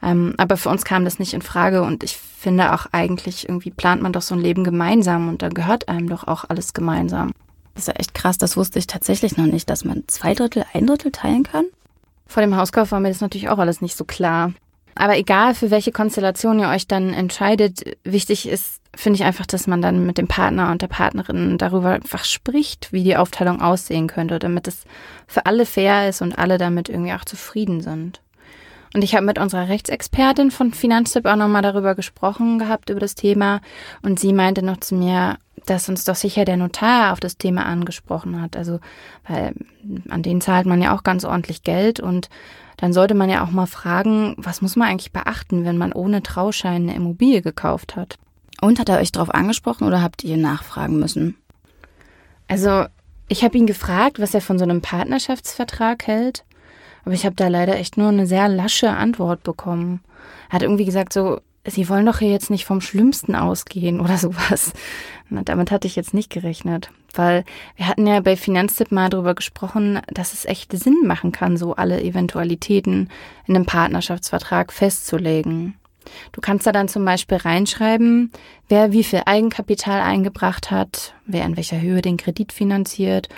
Ähm, 0.02 0.34
aber 0.36 0.56
für 0.56 0.68
uns 0.68 0.84
kam 0.84 1.04
das 1.04 1.18
nicht 1.18 1.34
in 1.34 1.42
Frage 1.42 1.82
und 1.82 2.04
ich 2.04 2.16
finde 2.16 2.74
auch 2.74 2.86
eigentlich 2.92 3.48
irgendwie 3.48 3.70
plant 3.70 4.02
man 4.02 4.12
doch 4.12 4.22
so 4.22 4.34
ein 4.34 4.40
Leben 4.40 4.64
gemeinsam 4.64 5.28
und 5.28 5.42
da 5.42 5.48
gehört 5.48 5.88
einem 5.88 6.08
doch 6.08 6.26
auch 6.28 6.44
alles 6.48 6.74
gemeinsam. 6.74 7.32
Das 7.74 7.84
ist 7.84 7.88
ja 7.88 7.94
echt 7.94 8.14
krass, 8.14 8.38
das 8.38 8.56
wusste 8.56 8.78
ich 8.78 8.86
tatsächlich 8.86 9.36
noch 9.36 9.46
nicht, 9.46 9.68
dass 9.70 9.84
man 9.84 10.04
zwei 10.06 10.34
Drittel, 10.34 10.64
ein 10.74 10.86
Drittel 10.86 11.10
teilen 11.10 11.42
kann. 11.42 11.64
Vor 12.26 12.42
dem 12.42 12.56
Hauskauf 12.56 12.92
war 12.92 13.00
mir 13.00 13.08
das 13.08 13.20
natürlich 13.20 13.48
auch 13.48 13.58
alles 13.58 13.80
nicht 13.80 13.96
so 13.96 14.04
klar. 14.04 14.52
Aber 14.94 15.16
egal, 15.16 15.54
für 15.54 15.70
welche 15.70 15.92
Konstellation 15.92 16.58
ihr 16.58 16.68
euch 16.68 16.86
dann 16.86 17.12
entscheidet, 17.12 17.96
wichtig 18.04 18.48
ist, 18.48 18.80
finde 18.94 19.16
ich 19.16 19.24
einfach, 19.24 19.46
dass 19.46 19.66
man 19.66 19.82
dann 19.82 20.06
mit 20.06 20.18
dem 20.18 20.28
Partner 20.28 20.70
und 20.70 20.82
der 20.82 20.86
Partnerin 20.88 21.58
darüber 21.58 21.90
einfach 21.90 22.24
spricht, 22.24 22.92
wie 22.92 23.02
die 23.02 23.16
Aufteilung 23.16 23.60
aussehen 23.60 24.06
könnte, 24.06 24.38
damit 24.38 24.68
es 24.68 24.84
für 25.26 25.46
alle 25.46 25.66
fair 25.66 26.08
ist 26.08 26.22
und 26.22 26.38
alle 26.38 26.58
damit 26.58 26.88
irgendwie 26.88 27.12
auch 27.12 27.24
zufrieden 27.24 27.80
sind. 27.80 28.20
Und 28.94 29.02
ich 29.02 29.16
habe 29.16 29.26
mit 29.26 29.40
unserer 29.40 29.68
Rechtsexpertin 29.68 30.52
von 30.52 30.72
Finanztipp 30.72 31.26
auch 31.26 31.34
nochmal 31.34 31.62
darüber 31.62 31.96
gesprochen 31.96 32.60
gehabt, 32.60 32.90
über 32.90 33.00
das 33.00 33.16
Thema. 33.16 33.60
Und 34.02 34.20
sie 34.20 34.32
meinte 34.32 34.64
noch 34.64 34.76
zu 34.76 34.94
mir, 34.94 35.38
dass 35.66 35.88
uns 35.88 36.04
doch 36.04 36.14
sicher 36.14 36.44
der 36.44 36.56
Notar 36.56 37.12
auf 37.12 37.20
das 37.20 37.38
Thema 37.38 37.66
angesprochen 37.66 38.40
hat. 38.40 38.56
Also, 38.56 38.80
weil 39.26 39.54
an 40.08 40.22
den 40.22 40.40
zahlt 40.40 40.66
man 40.66 40.82
ja 40.82 40.94
auch 40.94 41.02
ganz 41.02 41.24
ordentlich 41.24 41.62
Geld 41.62 42.00
und 42.00 42.28
dann 42.76 42.92
sollte 42.92 43.14
man 43.14 43.30
ja 43.30 43.44
auch 43.44 43.50
mal 43.50 43.66
fragen, 43.66 44.34
was 44.36 44.60
muss 44.60 44.76
man 44.76 44.88
eigentlich 44.88 45.12
beachten, 45.12 45.64
wenn 45.64 45.78
man 45.78 45.92
ohne 45.92 46.22
Trauschein 46.22 46.82
eine 46.82 46.94
Immobilie 46.94 47.40
gekauft 47.40 47.96
hat. 47.96 48.18
Und 48.60 48.78
hat 48.78 48.88
er 48.88 48.98
euch 48.98 49.12
darauf 49.12 49.32
angesprochen 49.32 49.86
oder 49.86 50.02
habt 50.02 50.24
ihr 50.24 50.36
nachfragen 50.36 50.98
müssen? 50.98 51.36
Also, 52.48 52.86
ich 53.28 53.42
habe 53.44 53.56
ihn 53.56 53.66
gefragt, 53.66 54.20
was 54.20 54.34
er 54.34 54.40
von 54.40 54.58
so 54.58 54.64
einem 54.64 54.80
Partnerschaftsvertrag 54.80 56.06
hält. 56.06 56.44
Aber 57.04 57.14
ich 57.14 57.24
habe 57.26 57.36
da 57.36 57.48
leider 57.48 57.76
echt 57.76 57.96
nur 57.96 58.08
eine 58.08 58.26
sehr 58.26 58.48
lasche 58.48 58.90
Antwort 58.90 59.42
bekommen. 59.42 60.00
Er 60.48 60.54
hat 60.54 60.62
irgendwie 60.62 60.84
gesagt, 60.84 61.12
so, 61.12 61.40
Sie 61.66 61.88
wollen 61.88 62.06
doch 62.06 62.18
hier 62.18 62.30
jetzt 62.30 62.50
nicht 62.50 62.64
vom 62.66 62.80
Schlimmsten 62.80 63.34
ausgehen 63.34 64.00
oder 64.00 64.18
sowas. 64.18 64.72
Na, 65.28 65.42
damit 65.42 65.70
hatte 65.70 65.86
ich 65.86 65.96
jetzt 65.96 66.14
nicht 66.14 66.30
gerechnet, 66.30 66.90
weil 67.14 67.44
wir 67.76 67.88
hatten 67.88 68.06
ja 68.06 68.20
bei 68.20 68.36
Finanztipp 68.36 68.92
mal 68.92 69.08
darüber 69.08 69.34
gesprochen, 69.34 70.00
dass 70.08 70.32
es 70.32 70.44
echt 70.44 70.72
Sinn 70.72 71.06
machen 71.06 71.32
kann, 71.32 71.56
so 71.56 71.74
alle 71.74 72.02
Eventualitäten 72.02 73.08
in 73.46 73.56
einem 73.56 73.66
Partnerschaftsvertrag 73.66 74.72
festzulegen. 74.72 75.74
Du 76.32 76.42
kannst 76.42 76.66
da 76.66 76.72
dann 76.72 76.88
zum 76.88 77.04
Beispiel 77.04 77.38
reinschreiben, 77.38 78.30
wer 78.68 78.92
wie 78.92 79.04
viel 79.04 79.22
Eigenkapital 79.24 80.02
eingebracht 80.02 80.70
hat, 80.70 81.14
wer 81.26 81.44
in 81.44 81.56
welcher 81.56 81.80
Höhe 81.80 82.02
den 82.02 82.18
Kredit 82.18 82.52
finanziert 82.52 83.28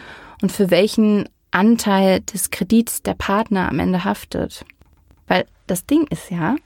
und 0.42 0.50
für 0.50 0.70
welchen 0.70 1.28
Anteil 1.52 2.20
des 2.20 2.50
Kredits 2.50 3.02
der 3.02 3.14
Partner 3.14 3.68
am 3.68 3.78
Ende 3.78 4.04
haftet. 4.04 4.64
Weil 5.26 5.46
das 5.66 5.86
Ding 5.86 6.06
ist 6.08 6.30
ja, 6.30 6.56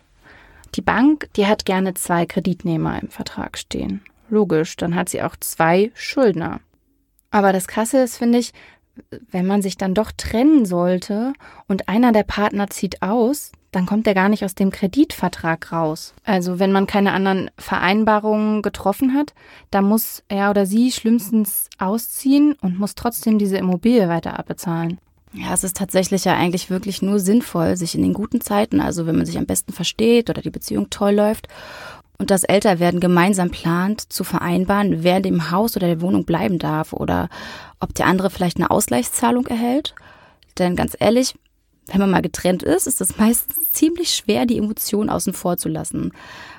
die 0.74 0.82
Bank, 0.82 1.28
die 1.36 1.46
hat 1.46 1.64
gerne 1.64 1.94
zwei 1.94 2.26
Kreditnehmer 2.26 3.00
im 3.00 3.08
Vertrag 3.08 3.58
stehen. 3.58 4.02
Logisch, 4.28 4.76
dann 4.76 4.94
hat 4.94 5.08
sie 5.08 5.22
auch 5.22 5.36
zwei 5.36 5.90
Schuldner. 5.94 6.60
Aber 7.30 7.52
das 7.52 7.68
Krasse 7.68 7.98
ist, 7.98 8.16
finde 8.16 8.38
ich, 8.38 8.52
wenn 9.30 9.46
man 9.46 9.62
sich 9.62 9.76
dann 9.76 9.94
doch 9.94 10.12
trennen 10.12 10.66
sollte 10.66 11.32
und 11.68 11.88
einer 11.88 12.12
der 12.12 12.24
Partner 12.24 12.68
zieht 12.68 13.02
aus, 13.02 13.52
dann 13.72 13.86
kommt 13.86 14.06
er 14.06 14.14
gar 14.14 14.28
nicht 14.28 14.44
aus 14.44 14.54
dem 14.54 14.70
Kreditvertrag 14.70 15.72
raus. 15.72 16.12
Also 16.24 16.58
wenn 16.58 16.72
man 16.72 16.86
keine 16.86 17.12
anderen 17.12 17.50
Vereinbarungen 17.56 18.62
getroffen 18.62 19.14
hat, 19.14 19.32
dann 19.70 19.84
muss 19.84 20.24
er 20.28 20.50
oder 20.50 20.66
sie 20.66 20.90
schlimmstens 20.90 21.68
ausziehen 21.78 22.54
und 22.60 22.78
muss 22.78 22.96
trotzdem 22.96 23.38
diese 23.38 23.58
Immobilie 23.58 24.08
weiter 24.08 24.38
abbezahlen. 24.38 24.98
Ja, 25.32 25.54
es 25.54 25.62
ist 25.62 25.76
tatsächlich 25.76 26.25
ja 26.25 26.34
eigentlich 26.37 26.70
wirklich 26.70 27.02
nur 27.02 27.20
sinnvoll, 27.20 27.76
sich 27.76 27.94
in 27.94 28.02
den 28.02 28.14
guten 28.14 28.40
Zeiten, 28.40 28.80
also 28.80 29.06
wenn 29.06 29.16
man 29.16 29.26
sich 29.26 29.38
am 29.38 29.46
besten 29.46 29.72
versteht 29.72 30.28
oder 30.28 30.42
die 30.42 30.50
Beziehung 30.50 30.90
toll 30.90 31.14
läuft 31.14 31.46
und 32.18 32.30
das 32.30 32.42
Älterwerden 32.42 32.99
gemeinsam 32.99 33.50
plant, 33.50 34.12
zu 34.12 34.25
vereinbaren, 34.25 35.04
wer 35.04 35.18
in 35.18 35.22
dem 35.22 35.50
Haus 35.52 35.76
oder 35.76 35.87
der 35.87 36.00
Wohnung 36.00 36.25
bleiben 36.25 36.58
darf 36.58 36.92
oder 36.92 37.28
ob 37.78 37.94
der 37.94 38.06
andere 38.06 38.28
vielleicht 38.28 38.56
eine 38.56 38.70
Ausgleichszahlung 38.70 39.46
erhält. 39.46 39.94
Denn 40.58 40.75
ganz 40.75 40.96
ehrlich, 40.99 41.34
wenn 41.87 42.00
man 42.00 42.10
mal 42.10 42.22
getrennt 42.22 42.62
ist, 42.62 42.87
ist 42.87 43.00
es 43.00 43.16
meistens 43.16 43.70
ziemlich 43.70 44.14
schwer, 44.14 44.46
die 44.46 44.58
Emotionen 44.58 45.10
außen 45.10 45.32
vor 45.32 45.56
zu 45.56 45.68
lassen. 45.68 46.12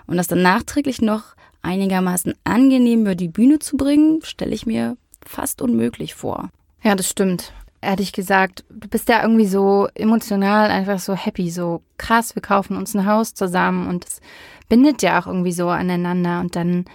Und 0.07 0.17
das 0.17 0.27
dann 0.27 0.41
nachträglich 0.41 1.01
noch 1.01 1.35
einigermaßen 1.61 2.33
angenehm 2.43 3.01
über 3.01 3.15
die 3.15 3.27
Bühne 3.27 3.59
zu 3.59 3.77
bringen, 3.77 4.21
stelle 4.23 4.53
ich 4.53 4.65
mir 4.65 4.97
fast 5.25 5.61
unmöglich 5.61 6.15
vor. 6.15 6.49
Ja, 6.83 6.95
das 6.95 7.09
stimmt. 7.09 7.53
Ehrlich 7.81 8.11
gesagt, 8.11 8.63
du 8.69 8.87
bist 8.87 9.09
ja 9.09 9.23
irgendwie 9.23 9.47
so 9.47 9.87
emotional 9.95 10.69
einfach 10.69 10.99
so 10.99 11.15
happy, 11.15 11.49
so 11.49 11.81
krass, 11.97 12.35
wir 12.35 12.41
kaufen 12.41 12.77
uns 12.77 12.93
ein 12.93 13.07
Haus 13.07 13.33
zusammen 13.33 13.87
und 13.87 14.05
es 14.05 14.21
bindet 14.69 15.01
ja 15.01 15.19
auch 15.19 15.27
irgendwie 15.27 15.51
so 15.51 15.67
aneinander 15.69 16.41
und 16.41 16.55
dann, 16.55 16.85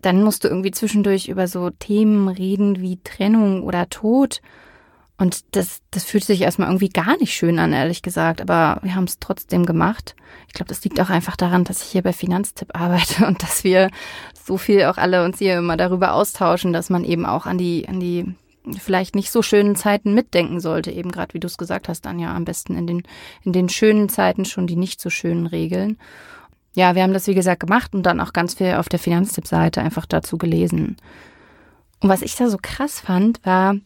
dann 0.00 0.22
musst 0.22 0.44
du 0.44 0.48
irgendwie 0.48 0.70
zwischendurch 0.70 1.28
über 1.28 1.46
so 1.46 1.70
Themen 1.70 2.28
reden 2.28 2.80
wie 2.80 2.98
Trennung 3.04 3.62
oder 3.62 3.88
Tod 3.90 4.40
und 5.16 5.44
das, 5.52 5.80
das 5.90 6.04
fühlt 6.04 6.24
sich 6.24 6.40
erstmal 6.40 6.68
irgendwie 6.68 6.88
gar 6.88 7.16
nicht 7.18 7.34
schön 7.34 7.58
an, 7.58 7.72
ehrlich 7.72 8.02
gesagt. 8.02 8.40
Aber 8.40 8.80
wir 8.82 8.94
haben 8.96 9.04
es 9.04 9.20
trotzdem 9.20 9.64
gemacht. 9.64 10.16
Ich 10.48 10.54
glaube, 10.54 10.68
das 10.68 10.82
liegt 10.82 11.00
auch 11.00 11.08
einfach 11.08 11.36
daran, 11.36 11.64
dass 11.64 11.82
ich 11.82 11.88
hier 11.88 12.02
bei 12.02 12.12
Finanztipp 12.12 12.70
arbeite 12.74 13.26
und 13.26 13.42
dass 13.42 13.62
wir 13.62 13.90
so 14.44 14.58
viel 14.58 14.84
auch 14.84 14.96
alle 14.96 15.24
uns 15.24 15.38
hier 15.38 15.58
immer 15.58 15.76
darüber 15.76 16.14
austauschen, 16.14 16.72
dass 16.72 16.90
man 16.90 17.04
eben 17.04 17.26
auch 17.26 17.46
an 17.46 17.58
die, 17.58 17.88
an 17.88 18.00
die 18.00 18.34
vielleicht 18.78 19.14
nicht 19.14 19.30
so 19.30 19.42
schönen 19.42 19.76
Zeiten 19.76 20.14
mitdenken 20.14 20.60
sollte. 20.60 20.90
Eben 20.90 21.12
gerade, 21.12 21.34
wie 21.34 21.40
du 21.40 21.46
es 21.46 21.58
gesagt 21.58 21.88
hast, 21.88 22.02
dann 22.02 22.18
ja 22.18 22.34
am 22.34 22.44
besten 22.44 22.76
in 22.76 22.86
den, 22.86 23.02
in 23.42 23.52
den 23.52 23.68
schönen 23.68 24.08
Zeiten 24.08 24.44
schon 24.44 24.66
die 24.66 24.76
nicht 24.76 25.00
so 25.00 25.10
schönen 25.10 25.46
Regeln. 25.46 25.98
Ja, 26.74 26.94
wir 26.94 27.02
haben 27.02 27.12
das, 27.12 27.26
wie 27.26 27.34
gesagt, 27.34 27.60
gemacht 27.60 27.94
und 27.94 28.04
dann 28.04 28.20
auch 28.20 28.32
ganz 28.32 28.54
viel 28.54 28.74
auf 28.74 28.88
der 28.88 28.98
Finanztipp-Seite 28.98 29.80
einfach 29.80 30.06
dazu 30.06 30.38
gelesen. 30.38 30.96
Und 32.00 32.08
was 32.08 32.22
ich 32.22 32.34
da 32.36 32.48
so 32.48 32.58
krass 32.60 33.00
fand, 33.00 33.44
war, 33.46 33.76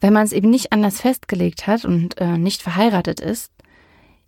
wenn 0.00 0.12
man 0.12 0.24
es 0.24 0.32
eben 0.32 0.50
nicht 0.50 0.72
anders 0.72 1.00
festgelegt 1.00 1.66
hat 1.66 1.84
und 1.84 2.20
äh, 2.20 2.38
nicht 2.38 2.62
verheiratet 2.62 3.20
ist, 3.20 3.52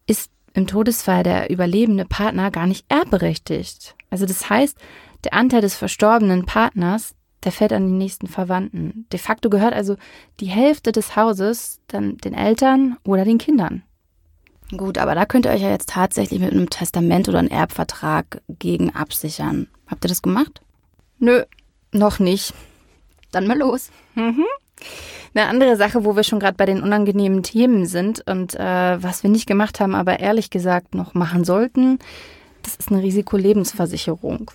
ist 0.06 0.30
im 0.54 0.66
Todesfall 0.66 1.22
der 1.22 1.50
überlebende 1.50 2.04
Partner 2.04 2.50
gar 2.50 2.66
nicht 2.66 2.84
erbberechtigt. 2.88 3.94
Also 4.10 4.26
das 4.26 4.50
heißt, 4.50 4.76
der 5.24 5.34
Anteil 5.34 5.62
des 5.62 5.74
verstorbenen 5.74 6.44
Partners, 6.44 7.14
der 7.44 7.52
fällt 7.52 7.72
an 7.72 7.86
die 7.86 7.92
nächsten 7.92 8.26
Verwandten. 8.26 9.06
De 9.12 9.18
facto 9.18 9.50
gehört 9.50 9.74
also 9.74 9.96
die 10.40 10.46
Hälfte 10.46 10.92
des 10.92 11.16
Hauses 11.16 11.80
dann 11.88 12.16
den 12.18 12.34
Eltern 12.34 12.96
oder 13.04 13.24
den 13.24 13.38
Kindern. 13.38 13.82
Gut, 14.76 14.96
aber 14.96 15.14
da 15.14 15.26
könnt 15.26 15.46
ihr 15.46 15.52
euch 15.52 15.60
ja 15.60 15.70
jetzt 15.70 15.90
tatsächlich 15.90 16.40
mit 16.40 16.52
einem 16.52 16.70
Testament 16.70 17.28
oder 17.28 17.40
einem 17.40 17.48
Erbvertrag 17.48 18.40
gegen 18.48 18.94
absichern. 18.94 19.68
Habt 19.86 20.04
ihr 20.04 20.08
das 20.08 20.22
gemacht? 20.22 20.62
Nö, 21.18 21.42
noch 21.92 22.18
nicht. 22.18 22.54
Dann 23.32 23.46
mal 23.46 23.58
los. 23.58 23.90
Mhm. 24.14 24.44
Eine 25.34 25.46
andere 25.46 25.76
Sache, 25.76 26.04
wo 26.04 26.16
wir 26.16 26.22
schon 26.22 26.40
gerade 26.40 26.56
bei 26.56 26.66
den 26.66 26.82
unangenehmen 26.82 27.42
Themen 27.42 27.86
sind 27.86 28.26
und 28.28 28.54
äh, 28.54 29.02
was 29.02 29.22
wir 29.22 29.30
nicht 29.30 29.46
gemacht 29.46 29.80
haben, 29.80 29.94
aber 29.94 30.20
ehrlich 30.20 30.50
gesagt 30.50 30.94
noch 30.94 31.14
machen 31.14 31.44
sollten, 31.44 31.98
das 32.62 32.76
ist 32.76 32.90
eine 32.90 33.02
Risikolebensversicherung. 33.02 34.50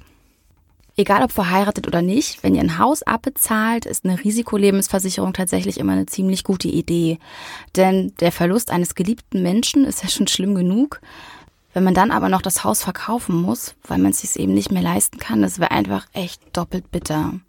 Egal 1.00 1.24
ob 1.24 1.32
verheiratet 1.32 1.86
oder 1.86 2.02
nicht, 2.02 2.42
wenn 2.42 2.56
ihr 2.56 2.62
ein 2.62 2.80
Haus 2.80 3.04
abbezahlt, 3.04 3.86
ist 3.86 4.04
eine 4.04 4.24
Risikolebensversicherung 4.24 5.32
tatsächlich 5.32 5.80
immer 5.80 5.92
eine 5.94 6.08
ziemlich 6.08 6.44
gute 6.44 6.70
Idee. 6.70 7.20
Denn 7.76 8.14
der 8.20 8.32
Verlust 8.32 8.72
eines 8.72 8.96
geliebten 8.96 9.44
Menschen 9.44 9.86
ist 9.86 10.02
ja 10.02 10.10
schon 10.10 10.28
schlimm 10.28 10.56
genug. 10.56 11.00
Wenn 11.72 11.84
man 11.84 11.94
dann 11.94 12.10
aber 12.10 12.30
noch 12.30 12.42
das 12.42 12.64
Haus 12.64 12.82
verkaufen 12.82 13.40
muss, 13.40 13.76
weil 13.84 14.00
man 14.00 14.10
es 14.10 14.22
sich 14.22 14.42
eben 14.42 14.56
nicht 14.56 14.72
mehr 14.72 14.82
leisten 14.82 15.20
kann, 15.20 15.44
das 15.44 15.60
wäre 15.60 15.70
einfach 15.70 16.08
echt 16.14 16.42
doppelt 16.52 16.90
bitter. 16.90 17.40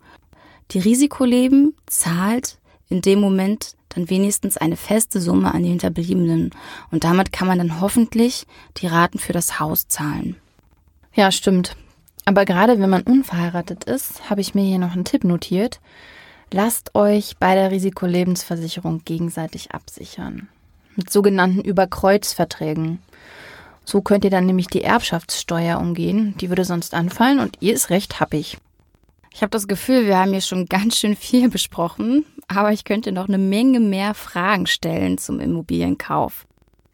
Die 0.73 0.81
Risikoleben 0.81 1.75
zahlt 1.87 2.59
in 2.91 3.01
dem 3.01 3.19
Moment 3.19 3.77
dann 3.89 4.11
wenigstens 4.11 4.59
eine 4.59 4.77
feste 4.77 5.23
Summe 5.23 5.55
an 5.55 5.63
die 5.63 5.71
Hinterbliebenen. 5.71 6.51
Und 6.91 7.05
damit 7.05 7.33
kann 7.33 7.49
man 7.49 7.57
dann 7.57 7.81
hoffentlich 7.81 8.47
die 8.77 8.89
Raten 8.89 9.19
für 9.19 9.33
das 9.33 9.59
Haus 9.59 9.89
zahlen. 9.89 10.37
Ja, 11.15 11.33
stimmt. 11.33 11.75
Aber 12.29 12.45
gerade 12.45 12.79
wenn 12.79 12.91
man 12.91 13.05
unverheiratet 13.05 13.85
ist, 13.85 14.29
habe 14.29 14.43
ich 14.43 14.55
mir 14.55 14.63
hier 14.63 14.79
noch 14.79 14.93
einen 14.93 15.07
Tipp 15.07 15.25
notiert. 15.25 15.81
Lasst 16.53 16.95
euch 16.95 17.39
bei 17.39 17.55
der 17.55 17.71
Risikolebensversicherung 17.71 19.01
gegenseitig 19.07 19.71
absichern. 19.71 20.47
Mit 20.95 21.11
sogenannten 21.11 21.63
Überkreuzverträgen. 21.63 22.99
So 23.87 24.03
könnt 24.03 24.25
ihr 24.25 24.31
dann 24.31 24.45
nämlich 24.45 24.67
die 24.67 24.83
Erbschaftssteuer 24.83 25.79
umgehen. 25.79 26.35
Die 26.39 26.51
würde 26.51 26.67
sonst 26.67 26.93
anfallen 26.93 27.39
und 27.39 27.57
ihr 27.61 27.73
ist 27.73 27.89
recht 27.89 28.21
happig. 28.21 28.59
Ich 29.33 29.41
habe 29.41 29.49
das 29.49 29.67
Gefühl, 29.67 30.05
wir 30.05 30.19
haben 30.19 30.33
hier 30.33 30.43
schon 30.43 30.67
ganz 30.67 30.99
schön 30.99 31.17
viel 31.17 31.49
besprochen, 31.49 32.27
aber 32.47 32.73
ich 32.73 32.85
könnte 32.85 33.11
noch 33.11 33.29
eine 33.29 33.39
Menge 33.39 33.81
mehr 33.81 34.13
Fragen 34.13 34.67
stellen 34.67 35.17
zum 35.17 35.41
Immobilienkauf. 35.41 36.47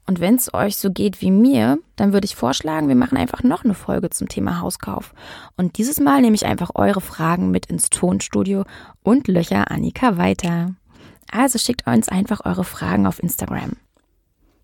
Und 0.07 0.21
wenn 0.21 0.35
es 0.35 0.53
euch 0.53 0.77
so 0.77 0.91
geht 0.91 1.23
wie 1.23 1.31
mir, 1.31 1.79
dann 1.97 2.13
würde 2.13 2.27
ich 2.27 2.37
vorschlagen, 2.37 2.89
wir 2.89 2.95
machen 2.95 3.17
einfach 3.17 3.43
noch 3.43 3.65
eine 3.65 3.75
Folge 3.75 4.11
zum 4.11 4.29
Thema 4.29 4.61
Hauskauf. 4.61 5.15
Und 5.57 5.79
dieses 5.79 5.99
Mal 5.99 6.21
nehme 6.21 6.35
ich 6.35 6.45
einfach 6.45 6.73
eure 6.75 7.01
Fragen 7.01 7.51
mit 7.51 7.67
ins 7.67 7.89
Tonstudio 7.89 8.65
und 9.03 9.29
löcher 9.29 9.71
Annika 9.71 10.19
weiter. 10.19 10.75
Also 11.31 11.59
schickt 11.59 11.87
uns 11.87 12.09
einfach 12.09 12.45
eure 12.45 12.65
Fragen 12.65 13.07
auf 13.07 13.23
Instagram. 13.23 13.73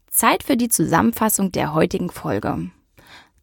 Zeit 0.08 0.42
für 0.42 0.56
die 0.56 0.68
Zusammenfassung 0.68 1.52
der 1.52 1.72
heutigen 1.72 2.10
Folge. 2.10 2.70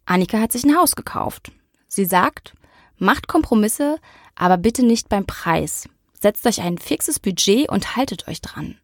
Annika 0.04 0.38
hat 0.38 0.52
sich 0.52 0.64
ein 0.64 0.76
Haus 0.76 0.94
gekauft. 0.94 1.50
Sie 1.88 2.04
sagt, 2.04 2.54
macht 2.96 3.26
Kompromisse, 3.26 3.98
aber 4.36 4.56
bitte 4.56 4.84
nicht 4.84 5.08
beim 5.08 5.26
Preis. 5.26 5.88
Setzt 6.12 6.46
euch 6.46 6.60
ein 6.60 6.78
fixes 6.78 7.18
Budget 7.18 7.68
und 7.68 7.96
haltet 7.96 8.28
euch 8.28 8.40
dran. 8.40 8.76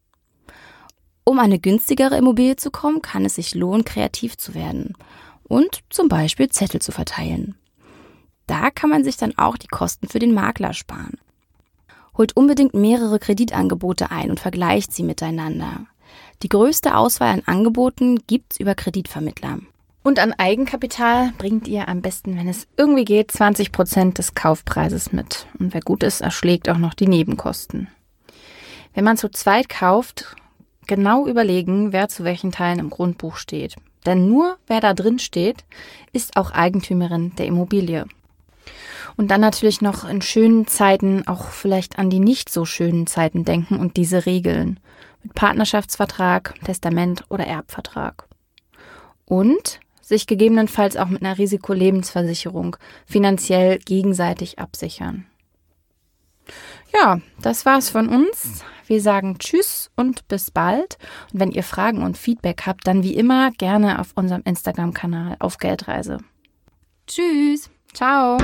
Um 1.24 1.38
eine 1.38 1.58
günstigere 1.58 2.16
Immobilie 2.16 2.56
zu 2.56 2.70
kommen, 2.70 3.00
kann 3.00 3.24
es 3.24 3.36
sich 3.36 3.54
lohnen, 3.54 3.84
kreativ 3.84 4.36
zu 4.36 4.54
werden 4.54 4.94
und 5.44 5.80
zum 5.88 6.08
Beispiel 6.08 6.50
Zettel 6.50 6.82
zu 6.82 6.92
verteilen. 6.92 7.54
Da 8.46 8.70
kann 8.70 8.90
man 8.90 9.04
sich 9.04 9.16
dann 9.16 9.36
auch 9.38 9.56
die 9.56 9.68
Kosten 9.68 10.08
für 10.08 10.18
den 10.18 10.34
Makler 10.34 10.74
sparen. 10.74 11.18
Holt 12.16 12.36
unbedingt 12.36 12.74
mehrere 12.74 13.18
Kreditangebote 13.18 14.10
ein 14.10 14.30
und 14.30 14.38
vergleicht 14.38 14.92
sie 14.92 15.02
miteinander. 15.02 15.86
Die 16.42 16.48
größte 16.48 16.94
Auswahl 16.94 17.32
an 17.32 17.42
Angeboten 17.46 18.20
gibt's 18.26 18.60
über 18.60 18.74
Kreditvermittler. 18.74 19.60
Und 20.02 20.18
an 20.18 20.34
Eigenkapital 20.34 21.32
bringt 21.38 21.66
ihr 21.66 21.88
am 21.88 22.02
besten, 22.02 22.36
wenn 22.36 22.46
es 22.46 22.66
irgendwie 22.76 23.06
geht, 23.06 23.32
20 23.32 23.72
Prozent 23.72 24.18
des 24.18 24.34
Kaufpreises 24.34 25.12
mit. 25.12 25.46
Und 25.58 25.72
wer 25.72 25.80
gut 25.80 26.02
ist, 26.02 26.20
erschlägt 26.20 26.68
auch 26.68 26.76
noch 26.76 26.92
die 26.92 27.08
Nebenkosten. 27.08 27.88
Wenn 28.92 29.04
man 29.04 29.16
zu 29.16 29.30
zweit 29.30 29.70
kauft, 29.70 30.36
genau 30.86 31.26
überlegen, 31.26 31.92
wer 31.92 32.08
zu 32.08 32.24
welchen 32.24 32.52
Teilen 32.52 32.78
im 32.78 32.90
Grundbuch 32.90 33.36
steht. 33.36 33.76
Denn 34.06 34.28
nur 34.28 34.58
wer 34.66 34.80
da 34.80 34.94
drin 34.94 35.18
steht, 35.18 35.64
ist 36.12 36.36
auch 36.36 36.50
Eigentümerin 36.50 37.34
der 37.36 37.46
Immobilie. 37.46 38.06
Und 39.16 39.30
dann 39.30 39.40
natürlich 39.40 39.80
noch 39.80 40.08
in 40.08 40.22
schönen 40.22 40.66
Zeiten 40.66 41.26
auch 41.26 41.48
vielleicht 41.50 41.98
an 41.98 42.10
die 42.10 42.20
nicht 42.20 42.50
so 42.50 42.64
schönen 42.64 43.06
Zeiten 43.06 43.44
denken 43.44 43.78
und 43.78 43.96
diese 43.96 44.26
regeln. 44.26 44.80
Mit 45.22 45.34
Partnerschaftsvertrag, 45.34 46.54
Testament 46.64 47.24
oder 47.30 47.46
Erbvertrag. 47.46 48.28
Und 49.24 49.80
sich 50.02 50.26
gegebenenfalls 50.26 50.96
auch 50.96 51.08
mit 51.08 51.22
einer 51.22 51.38
Risikolebensversicherung 51.38 52.76
finanziell 53.06 53.78
gegenseitig 53.78 54.58
absichern. 54.58 55.26
Ja, 56.94 57.20
das 57.42 57.66
war's 57.66 57.90
von 57.90 58.08
uns. 58.08 58.64
Wir 58.86 59.00
sagen 59.00 59.38
Tschüss 59.38 59.90
und 59.96 60.28
bis 60.28 60.50
bald. 60.50 60.98
Und 61.32 61.40
wenn 61.40 61.50
ihr 61.50 61.62
Fragen 61.62 62.02
und 62.02 62.18
Feedback 62.18 62.62
habt, 62.66 62.86
dann 62.86 63.02
wie 63.02 63.14
immer 63.14 63.50
gerne 63.52 63.98
auf 63.98 64.12
unserem 64.14 64.42
Instagram-Kanal 64.44 65.36
auf 65.40 65.58
Geldreise. 65.58 66.18
Tschüss. 67.06 67.70
Ciao. 67.92 68.38